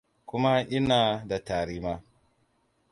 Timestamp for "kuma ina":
0.29-1.01